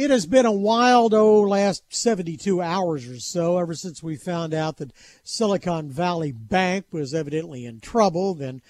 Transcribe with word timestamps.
It 0.00 0.08
has 0.08 0.24
been 0.24 0.46
a 0.46 0.50
wild, 0.50 1.12
oh, 1.12 1.42
last 1.42 1.84
72 1.90 2.62
hours 2.62 3.06
or 3.06 3.20
so 3.20 3.58
ever 3.58 3.74
since 3.74 4.02
we 4.02 4.16
found 4.16 4.54
out 4.54 4.78
that 4.78 4.94
Silicon 5.24 5.90
Valley 5.90 6.32
Bank 6.32 6.86
was 6.90 7.12
evidently 7.12 7.66
in 7.66 7.80
trouble, 7.80 8.32
then 8.32 8.62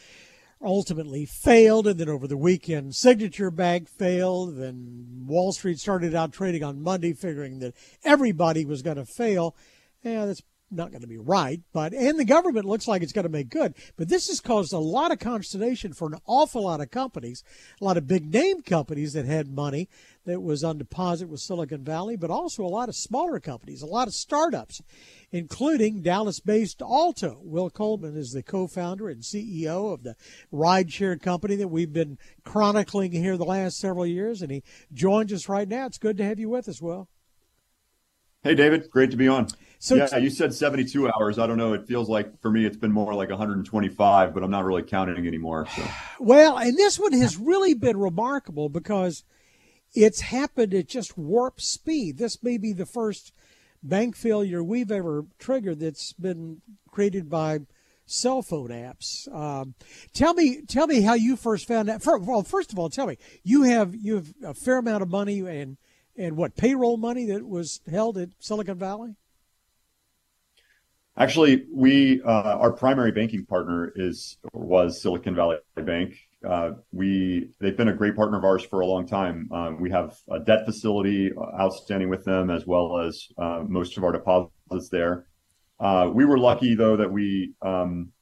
ultimately 0.60 1.26
failed, 1.26 1.86
and 1.86 2.00
then 2.00 2.08
over 2.08 2.26
the 2.26 2.36
weekend, 2.36 2.96
Signature 2.96 3.52
Bank 3.52 3.88
failed. 3.88 4.56
Then 4.56 5.24
Wall 5.28 5.52
Street 5.52 5.78
started 5.78 6.16
out 6.16 6.32
trading 6.32 6.64
on 6.64 6.82
Monday, 6.82 7.12
figuring 7.12 7.60
that 7.60 7.74
everybody 8.02 8.64
was 8.64 8.82
going 8.82 8.96
to 8.96 9.06
fail. 9.06 9.54
Yeah, 10.02 10.26
that's 10.26 10.42
not 10.70 10.90
going 10.90 11.02
to 11.02 11.08
be 11.08 11.18
right, 11.18 11.60
but 11.72 11.92
and 11.92 12.18
the 12.18 12.24
government 12.24 12.64
looks 12.64 12.86
like 12.86 13.02
it's 13.02 13.12
going 13.12 13.24
to 13.24 13.28
make 13.28 13.48
good. 13.48 13.74
But 13.96 14.08
this 14.08 14.28
has 14.28 14.40
caused 14.40 14.72
a 14.72 14.78
lot 14.78 15.12
of 15.12 15.18
consternation 15.18 15.92
for 15.92 16.08
an 16.08 16.18
awful 16.26 16.64
lot 16.64 16.80
of 16.80 16.90
companies, 16.90 17.42
a 17.80 17.84
lot 17.84 17.96
of 17.96 18.06
big 18.06 18.32
name 18.32 18.62
companies 18.62 19.12
that 19.14 19.24
had 19.24 19.48
money 19.48 19.88
that 20.26 20.40
was 20.40 20.62
on 20.62 20.78
deposit 20.78 21.28
with 21.28 21.40
Silicon 21.40 21.82
Valley, 21.82 22.16
but 22.16 22.30
also 22.30 22.64
a 22.64 22.68
lot 22.68 22.88
of 22.88 22.94
smaller 22.94 23.40
companies, 23.40 23.82
a 23.82 23.86
lot 23.86 24.06
of 24.06 24.14
startups, 24.14 24.82
including 25.32 26.02
Dallas-based 26.02 26.82
Alto. 26.82 27.40
Will 27.42 27.70
Coleman 27.70 28.16
is 28.16 28.32
the 28.32 28.42
co-founder 28.42 29.08
and 29.08 29.22
CEO 29.22 29.92
of 29.92 30.02
the 30.02 30.14
rideshare 30.52 31.20
company 31.20 31.56
that 31.56 31.68
we've 31.68 31.92
been 31.92 32.18
chronicling 32.44 33.12
here 33.12 33.36
the 33.36 33.44
last 33.44 33.78
several 33.78 34.06
years, 34.06 34.42
and 34.42 34.50
he 34.52 34.62
joins 34.92 35.32
us 35.32 35.48
right 35.48 35.68
now. 35.68 35.86
It's 35.86 35.98
good 35.98 36.18
to 36.18 36.24
have 36.24 36.38
you 36.38 36.48
with 36.48 36.68
us, 36.68 36.82
Will. 36.82 37.08
Hey, 38.42 38.54
David. 38.54 38.90
Great 38.90 39.10
to 39.10 39.16
be 39.16 39.28
on. 39.28 39.48
So 39.82 39.94
yeah, 39.94 40.18
you 40.18 40.28
said 40.28 40.52
72 40.52 41.10
hours. 41.10 41.38
I 41.38 41.46
don't 41.46 41.56
know. 41.56 41.72
It 41.72 41.86
feels 41.86 42.10
like 42.10 42.38
for 42.42 42.50
me, 42.50 42.66
it's 42.66 42.76
been 42.76 42.92
more 42.92 43.14
like 43.14 43.30
125, 43.30 44.34
but 44.34 44.42
I'm 44.42 44.50
not 44.50 44.66
really 44.66 44.82
counting 44.82 45.26
anymore. 45.26 45.66
So. 45.74 45.82
Well, 46.20 46.58
and 46.58 46.76
this 46.76 46.98
one 46.98 47.14
has 47.14 47.38
really 47.38 47.72
been 47.72 47.96
remarkable 47.96 48.68
because 48.68 49.24
it's 49.94 50.20
happened 50.20 50.74
at 50.74 50.86
just 50.86 51.16
warp 51.16 51.62
speed. 51.62 52.18
This 52.18 52.42
may 52.42 52.58
be 52.58 52.74
the 52.74 52.84
first 52.84 53.32
bank 53.82 54.16
failure 54.16 54.62
we've 54.62 54.92
ever 54.92 55.24
triggered 55.38 55.80
that's 55.80 56.12
been 56.12 56.60
created 56.90 57.30
by 57.30 57.60
cell 58.04 58.42
phone 58.42 58.68
apps. 58.68 59.34
Um, 59.34 59.74
tell 60.12 60.34
me, 60.34 60.60
tell 60.60 60.88
me 60.88 61.00
how 61.00 61.14
you 61.14 61.36
first 61.36 61.66
found 61.66 61.88
out. 61.88 62.02
Well, 62.04 62.42
first 62.42 62.70
of 62.70 62.78
all, 62.78 62.90
tell 62.90 63.06
me 63.06 63.16
you 63.42 63.62
have 63.62 63.94
you 63.94 64.16
have 64.16 64.34
a 64.44 64.52
fair 64.52 64.76
amount 64.76 65.02
of 65.02 65.08
money 65.08 65.40
and 65.40 65.78
and 66.18 66.36
what 66.36 66.54
payroll 66.54 66.98
money 66.98 67.24
that 67.24 67.48
was 67.48 67.80
held 67.90 68.18
at 68.18 68.28
Silicon 68.40 68.76
Valley. 68.76 69.16
Actually, 71.16 71.66
we 71.72 72.22
uh, 72.22 72.56
our 72.58 72.72
primary 72.72 73.12
banking 73.12 73.44
partner 73.44 73.92
is 73.96 74.38
was 74.52 75.02
Silicon 75.02 75.34
Valley 75.34 75.56
Bank. 75.74 76.14
Uh, 76.48 76.72
we 76.92 77.50
they've 77.60 77.76
been 77.76 77.88
a 77.88 77.94
great 77.94 78.16
partner 78.16 78.38
of 78.38 78.44
ours 78.44 78.62
for 78.64 78.80
a 78.80 78.86
long 78.86 79.06
time. 79.06 79.48
Uh, 79.52 79.72
we 79.78 79.90
have 79.90 80.16
a 80.30 80.38
debt 80.38 80.64
facility 80.64 81.30
outstanding 81.58 82.08
with 82.08 82.24
them, 82.24 82.48
as 82.48 82.66
well 82.66 83.00
as 83.00 83.28
uh, 83.36 83.62
most 83.66 83.98
of 83.98 84.04
our 84.04 84.12
deposits 84.12 84.88
there. 84.90 85.26
Uh, 85.78 86.10
we 86.12 86.24
were 86.24 86.38
lucky 86.38 86.74
though 86.74 86.96
that 86.96 87.12
we 87.12 87.54
um, 87.60 88.12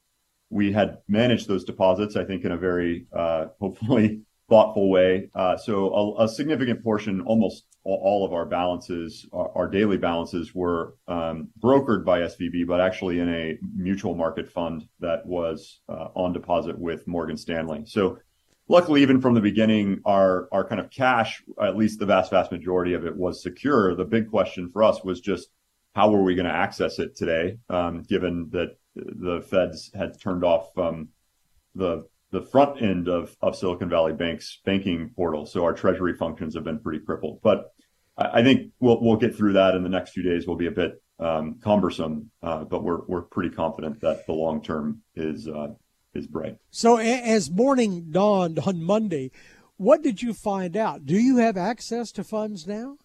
we 0.51 0.73
had 0.73 0.99
managed 1.07 1.47
those 1.47 1.65
deposits. 1.65 2.17
I 2.17 2.25
think 2.25 2.45
in 2.45 2.53
a 2.53 2.59
very 2.59 3.07
uh, 3.17 3.47
hopefully 3.61 4.23
thoughtful 4.49 4.91
way. 4.91 5.29
so 5.63 6.17
a, 6.19 6.25
a 6.25 6.29
significant 6.29 6.83
portion, 6.83 7.21
almost 7.21 7.67
all 7.97 8.27
of 8.27 8.33
our 8.33 8.45
balances, 8.45 9.27
our 9.33 9.69
daily 9.69 9.97
balances 9.97 10.55
were 10.55 10.95
um, 11.07 11.49
brokered 11.59 12.05
by 12.05 12.21
SVB, 12.21 12.67
but 12.67 12.81
actually 12.81 13.19
in 13.19 13.29
a 13.29 13.59
mutual 13.75 14.15
market 14.15 14.51
fund 14.51 14.85
that 15.01 15.25
was 15.25 15.81
uh, 15.89 16.09
on 16.15 16.33
deposit 16.33 16.79
with 16.79 17.07
Morgan 17.07 17.37
Stanley. 17.37 17.85
So 17.87 18.19
luckily, 18.69 19.03
even 19.03 19.21
from 19.21 19.35
the 19.35 19.41
beginning, 19.41 20.01
our 20.05 20.49
our 20.53 20.67
kind 20.67 20.81
of 20.81 20.91
cash, 20.91 21.43
at 21.63 21.77
least 21.77 21.99
the 21.99 22.07
vast 22.07 22.31
vast 22.31 22.53
majority 22.53 22.95
of 22.95 23.07
it, 23.07 23.17
was 23.17 23.43
secure. 23.43 23.95
The 23.95 24.05
big 24.05 24.31
question 24.31 24.71
for 24.71 24.83
us 24.85 25.03
was 25.03 25.21
just 25.21 25.49
how 25.95 26.11
were 26.11 26.23
we 26.23 26.35
going 26.35 26.47
to 26.47 26.53
access 26.53 26.99
it 26.99 27.17
today, 27.17 27.59
um, 27.71 28.03
given 28.03 28.49
that 28.51 28.77
the 28.95 29.41
Feds 29.49 29.91
had 29.95 30.21
turned 30.21 30.45
off 30.45 30.77
um, 30.77 31.09
the 31.75 32.07
the 32.31 32.43
front 32.43 32.83
end 32.83 33.09
of, 33.09 33.35
of 33.41 33.57
Silicon 33.57 33.89
Valley 33.89 34.13
Bank's 34.13 34.59
banking 34.65 35.11
portal. 35.17 35.47
So 35.47 35.65
our 35.65 35.73
treasury 35.73 36.15
functions 36.15 36.55
have 36.55 36.65
been 36.65 36.79
pretty 36.79 37.05
crippled. 37.05 37.41
But 37.43 37.73
I, 38.19 38.41
I 38.41 38.43
think 38.43 38.73
we'll 38.81 39.01
we'll 39.01 39.17
get 39.17 39.35
through 39.35 39.55
that 39.55 39.75
in 39.75 39.83
the 39.83 39.89
next 39.89 40.11
few 40.11 40.23
days. 40.23 40.47
Will 40.47 40.57
be 40.57 40.67
a 40.67 40.73
bit 40.73 41.03
um, 41.19 41.59
cumbersome, 41.63 42.31
uh, 42.43 42.65
but 42.65 42.83
we're 42.83 43.05
we're 43.07 43.23
pretty 43.23 43.55
confident 43.55 44.01
that 44.01 44.27
the 44.27 44.33
long 44.33 44.63
term 44.63 45.03
is 45.15 45.49
uh, 45.49 45.69
is 46.15 46.27
bright. 46.27 46.57
So 46.71 46.99
as 46.99 47.51
morning 47.51 48.07
dawned 48.11 48.59
on 48.59 48.83
Monday, 48.83 49.31
what 49.77 50.03
did 50.03 50.21
you 50.23 50.35
find 50.35 50.77
out? 50.77 51.07
Do 51.07 51.19
you 51.19 51.39
have 51.39 51.57
access 51.57 52.13
to 52.13 52.25
funds 52.25 52.67
now? 52.67 52.97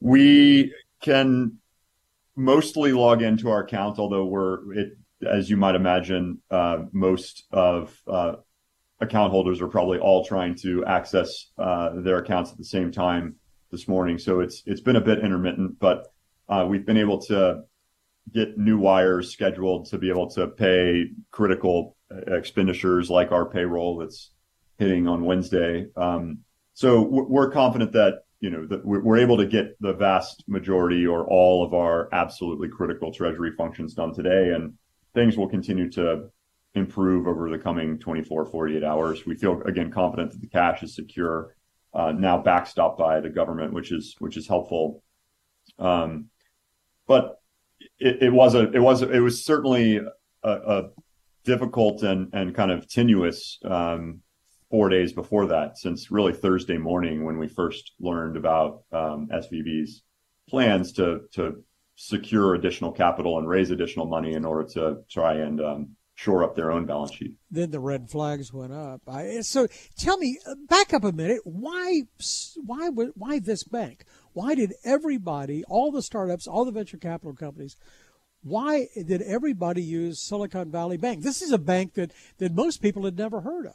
We 0.00 0.74
can 1.00 1.58
mostly 2.36 2.92
log 2.92 3.20
into 3.20 3.50
our 3.50 3.64
account, 3.64 3.98
although 3.98 4.24
we're 4.24 4.72
it 4.72 4.98
as 5.26 5.50
you 5.50 5.56
might 5.56 5.74
imagine, 5.74 6.40
uh, 6.50 6.78
most 6.92 7.44
of 7.50 8.00
uh, 8.06 8.34
account 9.00 9.30
holders 9.30 9.60
are 9.60 9.68
probably 9.68 9.98
all 9.98 10.24
trying 10.24 10.54
to 10.56 10.84
access 10.86 11.46
uh, 11.58 11.90
their 11.96 12.18
accounts 12.18 12.50
at 12.50 12.58
the 12.58 12.64
same 12.64 12.90
time 12.90 13.36
this 13.70 13.86
morning. 13.86 14.18
So 14.18 14.40
it's 14.40 14.62
it's 14.66 14.80
been 14.80 14.96
a 14.96 15.00
bit 15.00 15.20
intermittent, 15.20 15.78
but 15.78 16.12
uh, 16.48 16.66
we've 16.68 16.86
been 16.86 16.96
able 16.96 17.20
to 17.22 17.62
get 18.32 18.58
new 18.58 18.78
wires 18.78 19.32
scheduled 19.32 19.86
to 19.86 19.98
be 19.98 20.10
able 20.10 20.30
to 20.30 20.48
pay 20.48 21.06
critical 21.30 21.96
expenditures 22.26 23.10
like 23.10 23.32
our 23.32 23.46
payroll 23.46 23.98
that's 23.98 24.30
hitting 24.78 25.08
on 25.08 25.24
Wednesday. 25.24 25.86
Um, 25.96 26.38
so 26.74 27.02
we're 27.02 27.50
confident 27.50 27.92
that 27.92 28.22
you 28.40 28.50
know 28.50 28.66
that 28.66 28.84
we're 28.84 29.18
able 29.18 29.36
to 29.38 29.46
get 29.46 29.80
the 29.80 29.92
vast 29.92 30.44
majority 30.46 31.06
or 31.06 31.26
all 31.26 31.64
of 31.64 31.74
our 31.74 32.08
absolutely 32.12 32.68
critical 32.68 33.12
treasury 33.12 33.52
functions 33.56 33.94
done 33.94 34.14
today 34.14 34.52
and 34.54 34.74
things 35.14 35.36
will 35.36 35.48
continue 35.48 35.90
to 35.90 36.30
improve 36.78 37.26
over 37.26 37.50
the 37.50 37.58
coming 37.58 37.98
24, 37.98 38.46
48 38.46 38.84
hours. 38.84 39.26
We 39.26 39.34
feel 39.34 39.62
again 39.62 39.90
confident 39.90 40.32
that 40.32 40.40
the 40.40 40.48
cash 40.48 40.82
is 40.82 40.94
secure, 40.94 41.54
uh, 41.94 42.12
now 42.12 42.42
backstopped 42.42 42.96
by 42.96 43.20
the 43.20 43.28
government, 43.28 43.72
which 43.72 43.92
is 43.92 44.16
which 44.18 44.36
is 44.36 44.48
helpful. 44.48 45.02
Um, 45.78 46.30
but 47.06 47.40
it, 47.98 48.32
was 48.32 48.54
a 48.54 48.70
it 48.72 48.80
was 48.80 49.02
it 49.02 49.20
was 49.20 49.44
certainly 49.44 50.00
a, 50.42 50.84
difficult 51.44 52.02
and 52.02 52.54
kind 52.54 52.70
of 52.70 52.88
tenuous 52.88 53.58
um, 53.64 54.20
four 54.70 54.88
days 54.88 55.12
before 55.12 55.46
that, 55.46 55.78
since 55.78 56.10
really 56.10 56.32
Thursday 56.32 56.76
morning 56.76 57.24
when 57.24 57.38
we 57.38 57.48
first 57.48 57.92
learned 58.00 58.36
about 58.36 58.82
um, 58.92 59.28
SVB's 59.32 60.02
plans 60.48 60.92
to 60.92 61.20
to 61.32 61.64
secure 61.96 62.54
additional 62.54 62.92
capital 62.92 63.38
and 63.38 63.48
raise 63.48 63.72
additional 63.72 64.06
money 64.06 64.34
in 64.34 64.44
order 64.44 64.68
to 64.68 64.98
try 65.10 65.34
and 65.34 65.60
shore 66.18 66.42
up 66.42 66.56
their 66.56 66.72
own 66.72 66.84
balance 66.84 67.14
sheet. 67.14 67.34
Then 67.48 67.70
the 67.70 67.78
red 67.78 68.10
flags 68.10 68.52
went 68.52 68.72
up. 68.72 69.02
I, 69.06 69.40
so 69.42 69.68
tell 69.96 70.18
me, 70.18 70.36
uh, 70.44 70.56
back 70.68 70.92
up 70.92 71.04
a 71.04 71.12
minute. 71.12 71.42
Why, 71.44 72.02
why, 72.56 72.88
why 72.88 73.38
this 73.38 73.62
bank? 73.62 74.04
Why 74.32 74.56
did 74.56 74.72
everybody, 74.84 75.62
all 75.68 75.92
the 75.92 76.02
startups, 76.02 76.48
all 76.48 76.64
the 76.64 76.72
venture 76.72 76.96
capital 76.96 77.34
companies, 77.34 77.76
why 78.42 78.88
did 78.96 79.22
everybody 79.22 79.80
use 79.80 80.18
Silicon 80.18 80.72
Valley 80.72 80.96
Bank? 80.96 81.22
This 81.22 81.40
is 81.40 81.52
a 81.52 81.58
bank 81.58 81.94
that 81.94 82.10
that 82.38 82.52
most 82.52 82.82
people 82.82 83.04
had 83.04 83.16
never 83.16 83.42
heard 83.42 83.66
of. 83.66 83.74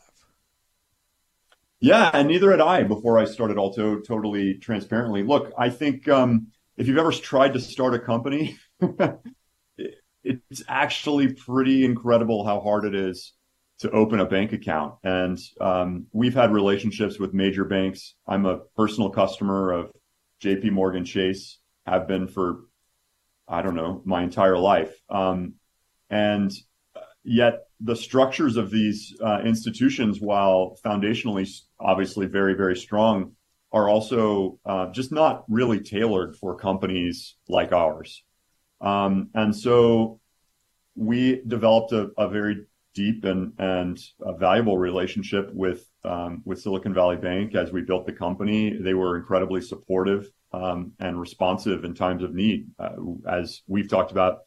Yeah, 1.79 2.11
and 2.13 2.27
neither 2.27 2.51
had 2.51 2.59
I 2.59 2.83
before 2.83 3.19
I 3.19 3.23
started 3.23 3.57
Alto. 3.57 4.01
Totally 4.01 4.55
transparently, 4.55 5.23
look, 5.23 5.53
I 5.57 5.69
think. 5.69 6.09
Um, 6.09 6.47
if 6.75 6.87
you've 6.87 6.97
ever 6.97 7.11
tried 7.11 7.53
to 7.53 7.59
start 7.59 7.93
a 7.93 7.99
company, 7.99 8.57
it's 10.23 10.63
actually 10.67 11.33
pretty 11.33 11.85
incredible 11.85 12.45
how 12.45 12.59
hard 12.59 12.85
it 12.85 12.95
is 12.95 13.33
to 13.79 13.91
open 13.91 14.19
a 14.19 14.25
bank 14.25 14.53
account. 14.53 14.95
And 15.03 15.37
um, 15.59 16.07
we've 16.13 16.33
had 16.33 16.53
relationships 16.53 17.19
with 17.19 17.33
major 17.33 17.65
banks. 17.65 18.15
I'm 18.27 18.45
a 18.45 18.59
personal 18.77 19.09
customer 19.09 19.71
of 19.71 19.91
JP 20.41 20.71
Morgan 20.71 21.05
Chase, 21.05 21.59
have 21.85 22.07
been 22.07 22.27
for, 22.27 22.61
I 23.47 23.61
don't 23.61 23.75
know, 23.75 24.01
my 24.05 24.23
entire 24.23 24.57
life. 24.57 24.93
Um, 25.09 25.55
and 26.09 26.51
yet 27.23 27.67
the 27.79 27.95
structures 27.95 28.57
of 28.57 28.69
these 28.69 29.15
uh, 29.21 29.41
institutions, 29.43 30.21
while 30.21 30.77
foundationally 30.85 31.49
obviously 31.79 32.27
very, 32.27 32.53
very 32.53 32.75
strong, 32.75 33.33
are 33.71 33.89
also 33.89 34.59
uh, 34.65 34.91
just 34.91 35.11
not 35.11 35.43
really 35.49 35.79
tailored 35.79 36.37
for 36.37 36.55
companies 36.55 37.35
like 37.49 37.71
ours. 37.71 38.23
Um, 38.83 39.29
and 39.33 39.55
so 39.55 40.19
we 40.95 41.41
developed 41.47 41.93
a, 41.93 42.11
a 42.17 42.29
very 42.29 42.65
deep 42.93 43.23
and, 43.23 43.53
and 43.57 43.99
valuable 44.37 44.77
relationship 44.77 45.49
with 45.51 45.89
um, 46.05 46.41
with 46.45 46.61
Silicon 46.61 46.93
Valley 46.93 47.15
Bank 47.15 47.55
as 47.55 47.71
we 47.71 47.81
built 47.81 48.05
the 48.05 48.11
company. 48.11 48.77
They 48.77 48.93
were 48.93 49.17
incredibly 49.17 49.61
supportive 49.61 50.29
um, 50.51 50.91
and 50.99 51.19
responsive 51.19 51.85
in 51.85 51.95
times 51.95 52.23
of 52.23 52.33
need. 52.33 52.67
Uh, 52.77 52.91
as 53.27 53.61
we've 53.67 53.89
talked 53.89 54.11
about 54.11 54.39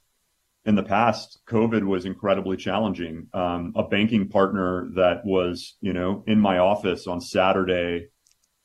in 0.65 0.75
the 0.75 0.83
past, 0.83 1.41
COVID 1.49 1.85
was 1.85 2.05
incredibly 2.05 2.57
challenging. 2.57 3.29
Um, 3.33 3.73
a 3.75 3.85
banking 3.85 4.29
partner 4.29 4.89
that 4.97 5.25
was, 5.25 5.77
you 5.81 5.93
know, 5.93 6.25
in 6.27 6.41
my 6.41 6.59
office 6.59 7.07
on 7.07 7.21
Saturday 7.21 8.09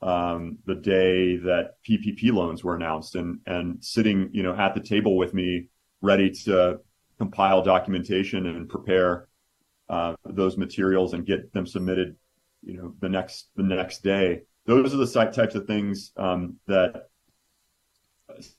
um, 0.01 0.57
the 0.65 0.75
day 0.75 1.37
that 1.37 1.75
PPP 1.87 2.31
loans 2.31 2.63
were 2.63 2.75
announced, 2.75 3.15
and 3.15 3.39
and 3.45 3.83
sitting 3.83 4.29
you 4.31 4.43
know 4.43 4.55
at 4.55 4.73
the 4.73 4.81
table 4.81 5.17
with 5.17 5.33
me, 5.33 5.67
ready 6.01 6.31
to 6.45 6.79
compile 7.17 7.61
documentation 7.61 8.47
and 8.47 8.67
prepare 8.67 9.27
uh, 9.89 10.15
those 10.25 10.57
materials 10.57 11.13
and 11.13 11.25
get 11.25 11.53
them 11.53 11.67
submitted, 11.67 12.15
you 12.63 12.77
know, 12.77 12.95
the 12.99 13.09
next 13.09 13.49
the 13.55 13.63
next 13.63 14.03
day. 14.03 14.41
Those 14.65 14.93
are 14.93 14.97
the 14.97 15.31
types 15.31 15.55
of 15.55 15.67
things 15.67 16.11
um, 16.17 16.57
that 16.67 17.09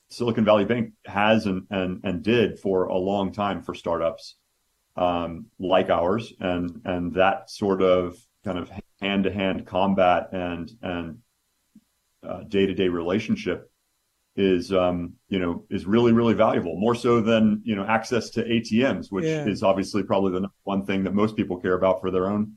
Silicon 0.09 0.45
Valley 0.45 0.65
Bank 0.65 0.93
has 1.05 1.45
and, 1.45 1.65
and 1.69 2.01
and 2.03 2.23
did 2.23 2.59
for 2.59 2.85
a 2.85 2.97
long 2.97 3.31
time 3.31 3.61
for 3.61 3.73
startups 3.73 4.35
um, 4.95 5.47
like 5.59 5.89
ours, 5.89 6.33
and 6.39 6.81
and 6.85 7.13
that 7.15 7.49
sort 7.49 7.81
of 7.81 8.17
kind 8.45 8.57
of 8.57 8.71
hand 9.01 9.23
to 9.23 9.33
hand 9.33 9.65
combat 9.65 10.29
and 10.31 10.71
and 10.81 11.17
day 12.49 12.65
to 12.65 12.73
day 12.73 12.87
relationship 12.87 13.69
is 14.35 14.71
um, 14.73 15.13
you 15.29 15.39
know 15.39 15.65
is 15.69 15.85
really 15.85 16.11
really 16.11 16.33
valuable 16.33 16.75
more 16.77 16.95
so 16.95 17.21
than 17.21 17.61
you 17.63 17.75
know 17.75 17.85
access 17.85 18.31
to 18.31 18.43
ATMs 18.43 19.11
which 19.11 19.25
yeah. 19.25 19.45
is 19.45 19.61
obviously 19.61 20.03
probably 20.03 20.39
the 20.39 20.47
one 20.63 20.85
thing 20.85 21.03
that 21.03 21.13
most 21.13 21.35
people 21.35 21.59
care 21.59 21.75
about 21.75 22.01
for 22.01 22.09
their 22.09 22.27
own 22.27 22.53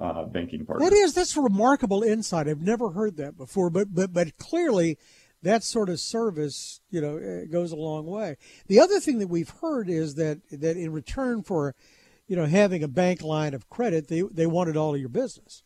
uh, 0.00 0.24
banking 0.24 0.66
partner. 0.66 0.88
That 0.88 0.96
is 0.96 1.14
that's 1.14 1.36
remarkable 1.36 2.02
insight. 2.02 2.48
I've 2.48 2.62
never 2.62 2.90
heard 2.90 3.16
that 3.18 3.36
before, 3.36 3.70
but 3.70 3.94
but 3.94 4.12
but 4.12 4.36
clearly 4.38 4.98
that 5.42 5.64
sort 5.64 5.88
of 5.88 6.00
service, 6.00 6.80
you 6.90 7.00
know, 7.00 7.16
eh, 7.16 7.44
goes 7.46 7.72
a 7.72 7.76
long 7.76 8.06
way. 8.06 8.36
The 8.68 8.80
other 8.80 9.00
thing 9.00 9.18
that 9.18 9.28
we've 9.28 9.52
heard 9.60 9.88
is 9.88 10.14
that 10.14 10.40
that 10.50 10.76
in 10.76 10.92
return 10.92 11.42
for, 11.42 11.74
you 12.26 12.36
know, 12.36 12.46
having 12.46 12.82
a 12.82 12.88
bank 12.88 13.22
line 13.22 13.54
of 13.54 13.68
credit, 13.68 14.08
they 14.08 14.22
they 14.22 14.46
wanted 14.46 14.76
all 14.76 14.94
of 14.94 15.00
your 15.00 15.08
business, 15.08 15.62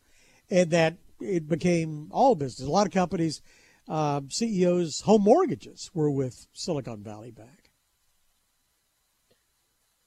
and 0.50 0.70
that 0.70 0.96
it 1.20 1.48
became 1.48 2.08
all 2.10 2.34
business. 2.34 2.68
A 2.68 2.70
lot 2.70 2.86
of 2.86 2.92
companies, 2.92 3.42
uh, 3.88 4.20
CEOs' 4.28 5.00
home 5.00 5.22
mortgages 5.22 5.90
were 5.94 6.10
with 6.10 6.46
Silicon 6.52 7.02
Valley 7.02 7.30
Bank. 7.30 7.70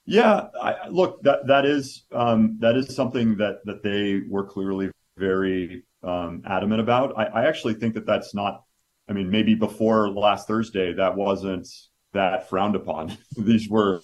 Yeah, 0.06 0.48
I, 0.60 0.88
look, 0.90 1.22
that 1.22 1.46
that 1.48 1.66
is 1.66 2.06
um, 2.12 2.58
that 2.62 2.76
is 2.76 2.96
something 2.96 3.38
that 3.38 3.60
that 3.66 3.84
they 3.84 4.22
were 4.28 4.46
clearly 4.46 4.90
very 5.18 5.84
um, 6.02 6.42
adamant 6.48 6.82
about. 6.82 7.14
I, 7.16 7.26
I 7.26 7.48
actually 7.48 7.76
think 7.76 7.94
that 7.94 8.08
that's 8.08 8.34
not 8.34 8.64
I 9.10 9.14
mean, 9.14 9.32
maybe 9.32 9.56
before 9.56 10.10
last 10.10 10.48
Thursday, 10.48 10.94
that 10.94 11.16
wasn't 11.16 11.68
that 12.14 12.48
frowned 12.48 12.76
upon. 12.76 13.18
these 13.38 13.68
were 13.68 14.02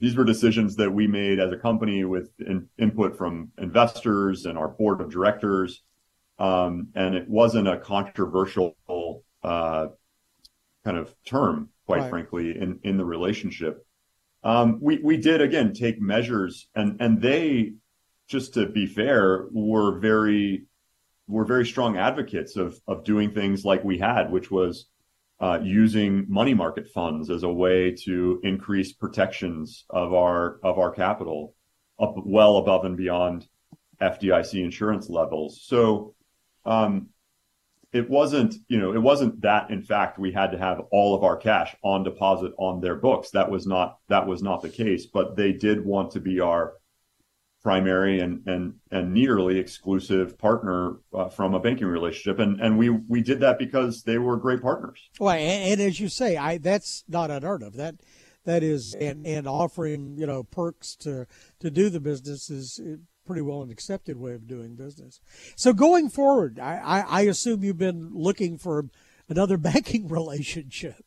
these 0.00 0.16
were 0.16 0.24
decisions 0.24 0.76
that 0.76 0.90
we 0.90 1.06
made 1.06 1.40
as 1.40 1.50
a 1.50 1.56
company 1.56 2.04
with 2.04 2.30
in, 2.38 2.68
input 2.78 3.16
from 3.16 3.52
investors 3.58 4.44
and 4.44 4.58
our 4.58 4.68
board 4.68 5.00
of 5.00 5.10
directors, 5.10 5.82
um, 6.38 6.88
and 6.94 7.14
it 7.14 7.28
wasn't 7.28 7.68
a 7.68 7.78
controversial 7.78 8.76
uh, 9.42 9.86
kind 10.84 10.96
of 10.96 11.14
term, 11.24 11.70
quite 11.86 12.02
right. 12.02 12.10
frankly, 12.10 12.50
in 12.50 12.80
in 12.82 12.96
the 12.96 13.04
relationship. 13.04 13.86
Um, 14.42 14.78
we 14.80 14.98
we 14.98 15.16
did 15.16 15.40
again 15.40 15.72
take 15.72 16.00
measures, 16.00 16.68
and 16.74 17.00
and 17.00 17.20
they, 17.20 17.74
just 18.28 18.54
to 18.54 18.66
be 18.66 18.86
fair, 18.86 19.46
were 19.52 19.98
very 19.98 20.64
were 21.26 21.44
very 21.44 21.66
strong 21.66 21.96
advocates 21.96 22.56
of 22.56 22.78
of 22.86 23.04
doing 23.04 23.32
things 23.32 23.64
like 23.64 23.84
we 23.84 23.98
had, 23.98 24.30
which 24.30 24.50
was 24.50 24.86
uh, 25.40 25.58
using 25.62 26.26
money 26.28 26.54
market 26.54 26.88
funds 26.88 27.30
as 27.30 27.42
a 27.42 27.48
way 27.48 27.92
to 28.04 28.40
increase 28.42 28.92
protections 28.92 29.84
of 29.90 30.12
our 30.12 30.58
of 30.62 30.78
our 30.78 30.90
capital 30.90 31.54
up 32.00 32.14
well 32.24 32.56
above 32.56 32.84
and 32.84 32.96
beyond 32.96 33.46
FDIC 34.00 34.62
insurance 34.62 35.08
levels. 35.08 35.62
So 35.64 36.14
um, 36.64 37.08
it 37.92 38.10
wasn't 38.10 38.56
you 38.68 38.78
know 38.78 38.92
it 38.92 39.00
wasn't 39.00 39.40
that 39.42 39.70
in 39.70 39.82
fact 39.82 40.18
we 40.18 40.32
had 40.32 40.50
to 40.50 40.58
have 40.58 40.80
all 40.90 41.14
of 41.14 41.22
our 41.22 41.36
cash 41.36 41.74
on 41.82 42.02
deposit 42.02 42.52
on 42.58 42.80
their 42.80 42.96
books. 42.96 43.30
That 43.30 43.50
was 43.50 43.66
not 43.66 43.98
that 44.08 44.26
was 44.26 44.42
not 44.42 44.62
the 44.62 44.68
case. 44.68 45.06
But 45.06 45.36
they 45.36 45.52
did 45.52 45.84
want 45.84 46.12
to 46.12 46.20
be 46.20 46.40
our 46.40 46.74
primary 47.64 48.20
and 48.20 48.46
and 48.46 48.74
and 48.90 49.14
nearly 49.14 49.58
exclusive 49.58 50.36
partner 50.36 50.96
uh, 51.14 51.28
from 51.30 51.54
a 51.54 51.60
banking 51.60 51.86
relationship 51.86 52.38
and 52.38 52.60
and 52.60 52.76
we 52.76 52.90
we 52.90 53.22
did 53.22 53.40
that 53.40 53.58
because 53.58 54.02
they 54.02 54.18
were 54.18 54.36
great 54.36 54.60
partners 54.60 55.08
well 55.18 55.34
and, 55.34 55.72
and, 55.72 55.80
as 55.80 55.98
you 55.98 56.06
say 56.06 56.36
i 56.36 56.58
that's 56.58 57.04
not 57.08 57.30
unheard 57.30 57.62
of 57.62 57.74
that 57.74 57.94
that 58.44 58.62
is 58.62 58.94
and 59.00 59.26
and 59.26 59.48
offering 59.48 60.14
you 60.18 60.26
know 60.26 60.42
perks 60.42 60.94
to 60.94 61.26
to 61.58 61.70
do 61.70 61.88
the 61.88 62.00
business 62.00 62.50
is 62.50 62.78
pretty 63.24 63.42
well 63.42 63.62
an 63.62 63.70
accepted 63.70 64.18
way 64.18 64.32
of 64.32 64.46
doing 64.46 64.74
business 64.74 65.20
so 65.56 65.72
going 65.72 66.08
forward 66.08 66.58
i 66.58 66.76
i, 66.76 67.00
I 67.00 67.20
assume 67.22 67.64
you've 67.64 67.78
been 67.78 68.10
looking 68.12 68.58
for 68.58 68.86
another 69.28 69.56
banking 69.58 70.08
relationship 70.08 71.04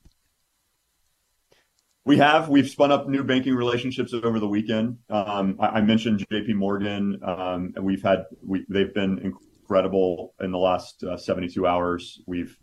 we 2.07 2.19
have. 2.19 2.47
We've 2.47 2.69
spun 2.69 2.89
up 2.89 3.09
new 3.09 3.21
banking 3.25 3.53
relationships 3.53 4.13
over 4.13 4.39
the 4.39 4.47
weekend. 4.47 4.99
Um, 5.09 5.57
I, 5.59 5.67
I, 5.67 5.81
mentioned 5.81 6.25
J.P. 6.31 6.53
Morgan. 6.53 7.19
Um, 7.21 7.73
and 7.75 7.83
we've 7.83 8.01
had 8.01 8.23
we, 8.41 8.65
they've 8.69 8.93
been 8.93 9.19
incredible 9.19 10.33
in 10.39 10.51
the 10.51 10.57
last 10.57 11.03
uh, 11.03 11.17
72 11.17 11.67
hours. 11.67 12.21
We've 12.25 12.57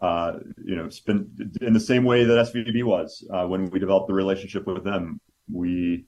uh, 0.00 0.32
you 0.64 0.74
know 0.74 0.86
it's 0.86 1.00
in 1.06 1.72
the 1.74 1.78
same 1.78 2.02
way 2.02 2.24
that 2.24 2.52
SVB 2.52 2.82
was 2.82 3.24
uh, 3.32 3.46
when 3.46 3.70
we 3.70 3.78
developed 3.78 4.08
the 4.08 4.14
relationship 4.14 4.66
with 4.66 4.82
them. 4.82 5.20
We 5.48 6.06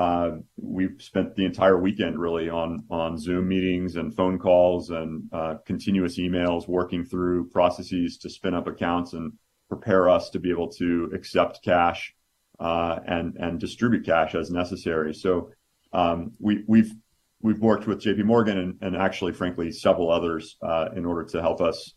uh, 0.00 0.38
we've 0.56 0.96
spent 0.98 1.36
the 1.36 1.44
entire 1.44 1.78
weekend 1.78 2.18
really 2.18 2.48
on 2.48 2.82
on 2.90 3.18
Zoom 3.18 3.48
meetings 3.48 3.96
and 3.96 4.16
phone 4.16 4.38
calls 4.38 4.88
and 4.88 5.28
uh, 5.30 5.56
continuous 5.66 6.18
emails, 6.18 6.66
working 6.66 7.04
through 7.04 7.50
processes 7.50 8.16
to 8.16 8.30
spin 8.30 8.54
up 8.54 8.66
accounts 8.66 9.12
and 9.12 9.34
prepare 9.68 10.08
us 10.08 10.30
to 10.30 10.40
be 10.40 10.50
able 10.50 10.68
to 10.68 11.10
accept 11.14 11.62
cash 11.62 12.14
uh, 12.58 12.98
and 13.06 13.36
and 13.36 13.60
distribute 13.60 14.06
cash 14.06 14.34
as 14.34 14.50
necessary. 14.50 15.12
So 15.12 15.50
um, 15.92 16.32
we 16.38 16.64
we've 16.66 16.94
we've 17.42 17.60
worked 17.60 17.86
with 17.86 18.00
J.P. 18.00 18.22
Morgan 18.22 18.56
and, 18.56 18.78
and 18.80 18.96
actually, 18.96 19.34
frankly, 19.34 19.70
several 19.70 20.10
others 20.10 20.56
uh, 20.62 20.88
in 20.96 21.04
order 21.04 21.24
to 21.24 21.42
help 21.42 21.60
us 21.60 21.92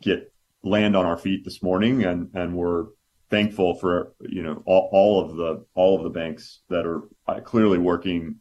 get 0.00 0.32
land 0.62 0.96
on 0.96 1.04
our 1.04 1.18
feet 1.18 1.44
this 1.44 1.62
morning, 1.62 2.04
and 2.04 2.30
and 2.32 2.56
we're 2.56 2.86
thankful 3.30 3.74
for 3.74 4.12
you 4.20 4.42
know 4.42 4.62
all, 4.66 4.88
all 4.92 5.24
of 5.24 5.36
the 5.36 5.64
all 5.74 5.96
of 5.96 6.02
the 6.02 6.10
banks 6.10 6.60
that 6.68 6.86
are 6.86 7.02
uh, 7.26 7.40
clearly 7.40 7.78
working 7.78 8.36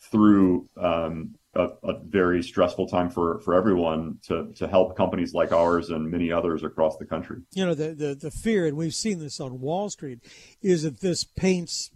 through 0.00 0.68
um, 0.76 1.34
a, 1.54 1.68
a, 1.82 1.98
very 2.04 2.42
stressful 2.42 2.86
time 2.86 3.10
for, 3.10 3.40
for 3.40 3.54
everyone 3.54 4.18
to, 4.22 4.52
to 4.54 4.68
help 4.68 4.96
companies 4.96 5.34
like 5.34 5.50
ours 5.50 5.90
and 5.90 6.08
many 6.08 6.30
others 6.30 6.62
across 6.62 6.96
the 6.98 7.04
country. 7.04 7.38
You 7.52 7.66
know, 7.66 7.74
the, 7.74 7.94
the, 7.94 8.14
the 8.14 8.30
fear, 8.30 8.66
and 8.66 8.76
we've 8.76 8.94
seen 8.94 9.18
this 9.18 9.40
on 9.40 9.60
Wall 9.60 9.90
Street, 9.90 10.20
is 10.62 10.84
that 10.84 11.00
this 11.00 11.24
paints 11.24 11.90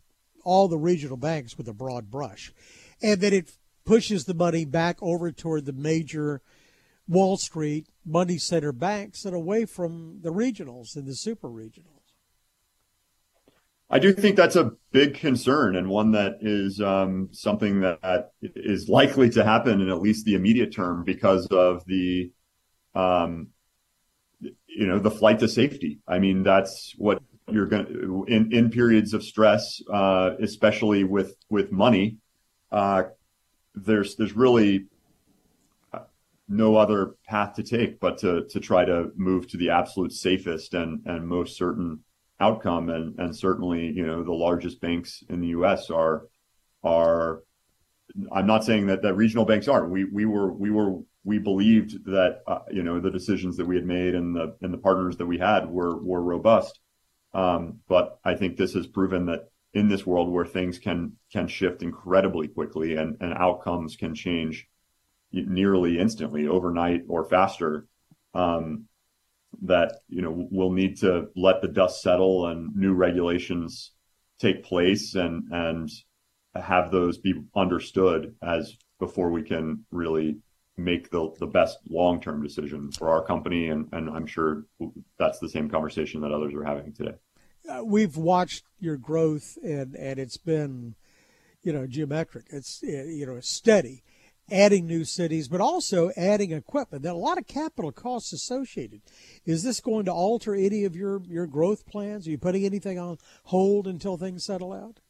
all 0.45 0.67
the 0.67 0.79
regional 0.79 1.17
banks 1.17 1.57
with 1.57 1.69
a 1.69 1.73
broad 1.73 2.11
brush 2.11 2.53
and 3.01 3.21
that 3.21 3.33
it 3.33 3.53
pushes 3.85 4.25
the 4.25 4.35
money 4.35 4.65
back 4.65 4.99
over 5.01 5.31
toward 5.31 5.65
the 5.65 5.73
major 5.73 6.41
Wall 7.07 7.37
Street 7.37 7.87
money 8.05 8.39
center 8.39 8.73
banks 8.73 9.25
and 9.25 9.35
away 9.35 9.65
from 9.65 10.19
the 10.23 10.33
regionals 10.33 10.97
and 10.97 11.07
the 11.07 11.15
super 11.15 11.49
regionals. 11.49 12.02
I 13.93 13.99
do 13.99 14.11
think 14.11 14.37
that's 14.37 14.57
a 14.57 14.73
big 14.91 15.17
concern 15.17 15.77
and 15.77 15.87
one 15.87 16.13
that 16.13 16.39
is 16.41 16.81
um, 16.81 17.29
something 17.31 17.81
that 17.81 18.33
is 18.41 18.89
likely 18.89 19.29
to 19.31 19.45
happen 19.45 19.83
in 19.83 19.91
at 19.91 20.01
least 20.01 20.25
the 20.25 20.35
immediate 20.35 20.75
term 20.75 21.05
because 21.05 21.47
of 21.49 21.85
the, 21.85 22.33
um, 22.95 23.49
you 24.41 24.87
know, 24.87 24.99
the 24.99 25.11
flight 25.11 25.41
to 25.41 25.49
safety. 25.49 26.01
I 26.09 26.21
mean, 26.21 26.43
that's 26.43 26.95
what 26.97 27.23
you're 27.51 27.67
going 27.67 27.85
to 27.85 28.25
in 28.29 28.51
in 28.51 28.71
periods 28.71 29.13
of 29.13 29.23
stress, 29.23 29.83
uh, 29.93 30.31
especially 30.41 31.05
with 31.05 31.37
with 31.51 31.71
money. 31.71 32.17
Uh, 32.71 33.03
there's 33.75 34.17
there's 34.17 34.33
really 34.35 34.87
no 36.49 36.77
other 36.77 37.15
path 37.27 37.55
to 37.55 37.63
take 37.63 38.01
but 38.01 38.19
to 38.19 38.47
to 38.49 38.59
try 38.59 38.87
to 38.87 39.11
move 39.17 39.49
to 39.49 39.59
the 39.59 39.69
absolute 39.69 40.13
safest 40.13 40.73
and 40.73 41.05
and 41.07 41.29
most 41.29 41.57
certain 41.59 42.01
outcome. 42.43 42.89
And, 42.89 43.19
and 43.19 43.37
certainly, 43.37 43.93
you 43.93 44.07
know, 44.07 44.23
the 44.23 44.33
largest 44.33 44.81
banks 44.81 45.23
in 45.29 45.41
the 45.41 45.49
U.S. 45.49 45.91
are 45.91 46.27
are. 46.83 47.43
I'm 48.31 48.47
not 48.47 48.65
saying 48.65 48.89
that 48.89 49.03
that 49.03 49.15
regional 49.15 49.47
banks 49.47 49.69
aren't. 49.69 49.91
We 49.91 50.05
we 50.05 50.27
were 50.27 50.53
we 50.53 50.71
were 50.71 50.99
we 51.25 51.39
believed 51.39 52.05
that 52.07 52.41
uh, 52.47 52.61
you 52.71 52.83
know 52.83 53.01
the 53.01 53.11
decisions 53.11 53.57
that 53.57 53.67
we 53.67 53.77
had 53.77 53.87
made 53.87 54.15
and 54.15 54.35
the 54.35 54.57
and 54.61 54.75
the 54.75 54.79
partners 54.79 55.17
that 55.17 55.27
we 55.27 55.39
had 55.39 55.67
were 55.69 55.97
were 56.03 56.23
robust. 56.23 56.81
Um, 57.33 57.81
but 57.89 58.19
I 58.25 58.35
think 58.35 58.57
this 58.57 58.75
has 58.75 58.87
proven 58.87 59.27
that 59.27 59.49
in 59.73 59.89
this 59.89 60.07
world 60.07 60.31
where 60.31 60.45
things 60.45 60.79
can 60.79 61.13
can 61.33 61.49
shift 61.49 61.83
incredibly 61.83 62.49
quickly 62.49 62.97
and, 62.97 63.17
and 63.21 63.33
outcomes 63.33 63.97
can 63.97 64.15
change 64.15 64.69
nearly 65.33 65.99
instantly 65.99 66.47
overnight 66.47 67.05
or 67.09 67.25
faster 67.25 67.87
um, 68.35 68.87
that 69.63 70.01
you 70.09 70.23
know 70.23 70.49
we'll 70.51 70.73
need 70.73 70.99
to 70.99 71.29
let 71.37 71.63
the 71.63 71.69
dust 71.69 72.03
settle 72.03 72.47
and 72.47 72.75
new 72.75 72.93
regulations 72.93 73.93
take 74.39 74.65
place 74.65 75.15
and 75.15 75.45
and 75.53 75.91
have 76.55 76.91
those 76.91 77.19
be 77.19 77.35
understood 77.55 78.35
as 78.43 78.77
before 78.99 79.31
we 79.31 79.43
can 79.43 79.85
really 79.91 80.37
make 80.77 81.11
the 81.11 81.31
the 81.39 81.47
best 81.47 81.79
long 81.89 82.21
term 82.21 82.43
decision 82.43 82.91
for 82.93 83.11
our 83.11 83.25
company, 83.25 83.69
and 83.69 83.89
and 83.93 84.09
I'm 84.11 84.27
sure 84.27 84.65
that's 85.19 85.39
the 85.39 85.49
same 85.49 85.69
conversation 85.69 86.21
that 86.23 86.33
others 86.33 86.55
are 86.55 86.65
having 86.65 86.93
today. 86.93 87.15
Uh, 87.69 87.85
we've 87.85 88.17
watched 88.17 88.65
your 88.79 88.97
growth, 88.97 89.59
and 89.63 89.95
and 89.95 90.19
it's 90.19 90.37
been, 90.37 90.95
you 91.63 91.73
know, 91.73 91.87
geometric. 91.87 92.47
It's 92.51 92.83
you 92.83 93.27
know 93.27 93.41
steady, 93.41 94.03
adding 94.51 94.87
new 94.87 95.05
cities, 95.05 95.49
but 95.49 95.61
also 95.61 96.11
adding 96.17 96.53
equipment. 96.53 97.07
Are 97.07 97.15
a 97.15 97.15
lot 97.15 97.39
of 97.39 97.47
capital 97.47 97.93
costs 97.93 98.33
associated. 98.33 99.03
Is 99.45 99.63
this 99.63 99.81
going 99.81 100.05
to 100.07 100.13
alter 100.13 100.55
any 100.55 100.85
of 100.85 100.97
your 100.97 101.21
your 101.29 101.47
growth 101.47 101.87
plans? 101.87 102.27
Are 102.27 102.31
you 102.31 102.39
putting 102.39 102.65
anything 102.65 102.99
on 102.99 103.19
hold 103.45 103.87
until 103.87 104.17
things 104.17 104.45
settle 104.45 104.73
out? 104.73 105.01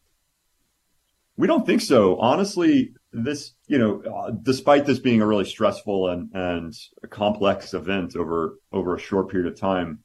We 1.36 1.46
don't 1.46 1.66
think 1.66 1.80
so. 1.80 2.18
Honestly, 2.18 2.92
this, 3.12 3.54
you 3.66 3.78
know, 3.78 4.02
uh, 4.02 4.32
despite 4.42 4.84
this 4.84 4.98
being 4.98 5.22
a 5.22 5.26
really 5.26 5.46
stressful 5.46 6.08
and, 6.10 6.30
and 6.34 6.74
complex 7.08 7.72
event 7.72 8.16
over, 8.16 8.58
over 8.70 8.94
a 8.94 9.00
short 9.00 9.30
period 9.30 9.50
of 9.50 9.58
time, 9.58 10.00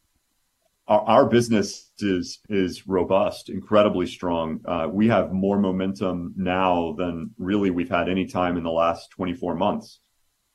our, 0.88 1.02
our 1.02 1.26
business 1.26 1.92
is, 2.00 2.40
is 2.50 2.88
robust, 2.88 3.50
incredibly 3.50 4.08
strong. 4.08 4.62
Uh, 4.66 4.88
we 4.92 5.08
have 5.08 5.32
more 5.32 5.60
momentum 5.60 6.34
now 6.38 6.96
than 6.98 7.32
really 7.38 7.70
we've 7.70 7.90
had 7.90 8.10
any 8.10 8.26
time 8.26 8.58
in 8.58 8.64
the 8.64 8.72
last 8.72 9.10
24 9.12 9.56
months. 9.56 10.00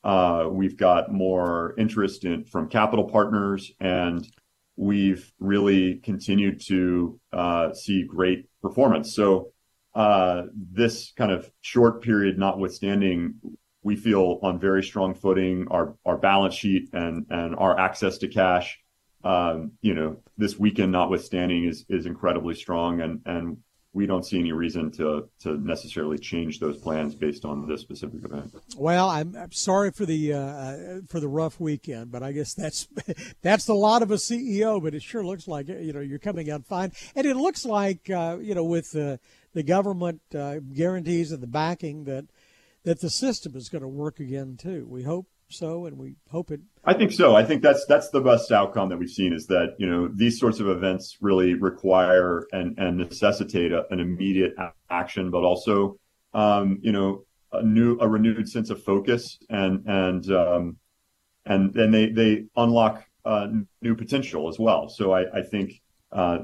Uh, 0.03 0.47
we've 0.51 0.75
got 0.75 1.11
more 1.11 1.75
interest 1.77 2.25
in 2.25 2.43
from 2.43 2.67
capital 2.67 3.05
partners 3.05 3.71
and 3.79 4.27
we've 4.75 5.31
really 5.39 5.95
continued 6.03 6.59
to 6.67 7.19
uh, 7.31 7.73
see 7.73 8.03
great 8.03 8.47
performance. 8.61 9.15
So 9.15 9.53
uh, 9.95 10.43
this 10.55 11.13
kind 11.15 11.31
of 11.31 11.49
short 11.61 12.01
period 12.01 12.37
notwithstanding, 12.37 13.35
we 13.83 13.95
feel 13.95 14.39
on 14.41 14.59
very 14.59 14.83
strong 14.83 15.13
footing. 15.13 15.67
Our 15.69 15.95
our 16.05 16.17
balance 16.17 16.55
sheet 16.55 16.89
and 16.93 17.27
and 17.29 17.55
our 17.55 17.77
access 17.77 18.17
to 18.19 18.27
cash, 18.27 18.79
um, 19.23 19.71
you 19.81 19.93
know, 19.93 20.17
this 20.37 20.57
weekend 20.57 20.91
notwithstanding 20.91 21.65
is 21.65 21.85
is 21.89 22.05
incredibly 22.05 22.55
strong, 22.55 23.01
and 23.01 23.21
and 23.25 23.57
we 23.93 24.07
don't 24.07 24.25
see 24.25 24.39
any 24.39 24.51
reason 24.51 24.91
to 24.91 25.29
to 25.39 25.57
necessarily 25.57 26.17
change 26.17 26.59
those 26.59 26.77
plans 26.77 27.15
based 27.15 27.45
on 27.45 27.67
this 27.67 27.81
specific 27.81 28.25
event. 28.25 28.53
Well, 28.75 29.07
I'm, 29.07 29.35
I'm 29.35 29.51
sorry 29.51 29.91
for 29.91 30.05
the 30.05 30.33
uh, 30.33 30.75
for 31.07 31.19
the 31.19 31.27
rough 31.27 31.59
weekend, 31.59 32.11
but 32.11 32.23
I 32.23 32.31
guess 32.31 32.53
that's 32.53 32.87
that's 33.41 33.65
the 33.65 33.75
lot 33.75 34.01
of 34.01 34.11
a 34.11 34.15
CEO. 34.15 34.81
But 34.83 34.95
it 34.95 35.03
sure 35.03 35.23
looks 35.23 35.47
like 35.47 35.67
you 35.67 35.93
know 35.93 36.01
you're 36.01 36.19
coming 36.19 36.49
out 36.49 36.65
fine, 36.65 36.91
and 37.15 37.25
it 37.25 37.37
looks 37.37 37.65
like 37.65 38.09
uh, 38.09 38.37
you 38.41 38.55
know 38.55 38.63
with 38.63 38.95
uh, 38.95 39.17
the 39.53 39.63
government 39.63 40.21
uh, 40.35 40.59
guarantees 40.59 41.31
and 41.31 41.41
the 41.41 41.47
backing 41.47 42.05
that 42.05 42.25
that 42.83 42.99
the 42.99 43.09
system 43.09 43.55
is 43.55 43.69
going 43.69 43.83
to 43.83 43.87
work 43.87 44.19
again 44.19 44.57
too. 44.57 44.85
We 44.89 45.03
hope 45.03 45.27
so, 45.49 45.85
and 45.85 45.97
we 45.97 46.15
hope 46.31 46.51
it. 46.51 46.61
I 46.85 46.93
think 46.93 47.13
so. 47.13 47.35
I 47.35 47.45
think 47.45 47.61
that's 47.61 47.85
that's 47.85 48.09
the 48.09 48.19
best 48.19 48.51
outcome 48.51 48.89
that 48.89 48.97
we've 48.97 49.09
seen 49.09 49.31
is 49.31 49.47
that 49.47 49.75
you 49.77 49.87
know 49.87 50.09
these 50.13 50.37
sorts 50.37 50.59
of 50.59 50.67
events 50.67 51.17
really 51.21 51.53
require 51.53 52.45
and 52.51 52.77
and 52.77 52.97
necessitate 52.97 53.71
a, 53.71 53.85
an 53.89 54.01
immediate 54.01 54.53
action, 54.89 55.31
but 55.31 55.43
also 55.43 55.97
um, 56.33 56.79
you 56.81 56.91
know 56.91 57.23
a 57.53 57.63
new 57.63 57.97
a 57.99 58.07
renewed 58.07 58.49
sense 58.49 58.69
of 58.69 58.83
focus 58.83 59.37
and 59.49 59.85
and 59.85 60.29
um, 60.31 60.77
and 61.45 61.73
then 61.73 61.91
they 61.91 62.09
they 62.09 62.45
unlock 62.57 63.05
uh, 63.23 63.47
new 63.81 63.95
potential 63.95 64.49
as 64.49 64.59
well. 64.59 64.89
So 64.89 65.13
I, 65.13 65.39
I 65.39 65.41
think 65.43 65.81
uh, 66.11 66.39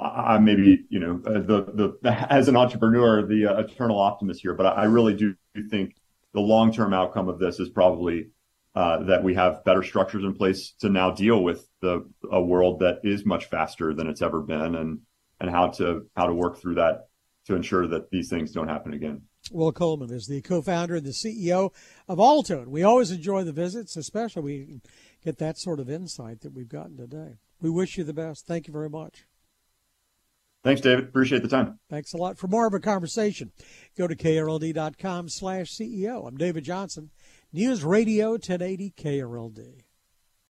I'm 0.00 0.44
maybe 0.44 0.84
you 0.88 1.00
know 1.00 1.20
uh, 1.26 1.40
the 1.40 1.98
the 2.02 2.26
as 2.32 2.46
an 2.46 2.56
entrepreneur 2.56 3.26
the 3.26 3.46
uh, 3.46 3.58
eternal 3.58 3.98
optimist 3.98 4.42
here, 4.42 4.54
but 4.54 4.66
I, 4.66 4.82
I 4.82 4.84
really 4.84 5.14
do 5.14 5.34
think 5.70 5.96
the 6.34 6.40
long 6.40 6.72
term 6.72 6.94
outcome 6.94 7.28
of 7.28 7.40
this 7.40 7.58
is 7.58 7.68
probably 7.68 8.28
uh, 8.76 9.02
that 9.04 9.24
we 9.24 9.34
have 9.34 9.64
better 9.64 9.82
structures 9.82 10.22
in 10.22 10.34
place 10.34 10.74
to 10.80 10.90
now 10.90 11.10
deal 11.10 11.42
with 11.42 11.66
the 11.80 12.06
a 12.30 12.42
world 12.42 12.80
that 12.80 13.00
is 13.02 13.24
much 13.24 13.46
faster 13.46 13.94
than 13.94 14.06
it's 14.06 14.20
ever 14.20 14.42
been, 14.42 14.74
and 14.74 15.00
and 15.40 15.50
how 15.50 15.68
to 15.68 16.06
how 16.14 16.26
to 16.26 16.34
work 16.34 16.60
through 16.60 16.74
that 16.74 17.08
to 17.46 17.54
ensure 17.54 17.86
that 17.86 18.10
these 18.10 18.28
things 18.28 18.52
don't 18.52 18.68
happen 18.68 18.92
again. 18.92 19.22
Will 19.50 19.72
Coleman 19.72 20.12
is 20.12 20.26
the 20.26 20.42
co-founder 20.42 20.96
and 20.96 21.06
the 21.06 21.10
CEO 21.10 21.72
of 22.08 22.18
Alto. 22.18 22.64
We 22.68 22.82
always 22.82 23.10
enjoy 23.10 23.44
the 23.44 23.52
visits, 23.52 23.96
especially 23.96 24.42
we 24.42 24.80
get 25.24 25.38
that 25.38 25.56
sort 25.56 25.80
of 25.80 25.88
insight 25.88 26.40
that 26.40 26.52
we've 26.52 26.68
gotten 26.68 26.96
today. 26.96 27.38
We 27.60 27.70
wish 27.70 27.96
you 27.96 28.04
the 28.04 28.12
best. 28.12 28.46
Thank 28.46 28.66
you 28.66 28.72
very 28.72 28.90
much. 28.90 29.24
Thanks, 30.64 30.80
David. 30.80 31.04
Appreciate 31.04 31.42
the 31.42 31.48
time. 31.48 31.78
Thanks 31.88 32.12
a 32.12 32.16
lot. 32.16 32.38
For 32.38 32.48
more 32.48 32.66
of 32.66 32.74
a 32.74 32.80
conversation, 32.80 33.52
go 33.96 34.08
to 34.08 34.16
krld.com 34.16 35.28
slash 35.28 35.68
CEO. 35.70 36.26
I'm 36.26 36.36
David 36.36 36.64
Johnson, 36.64 37.10
News 37.52 37.84
Radio 37.84 38.32
1080 38.32 38.92
KRLD. 38.96 39.85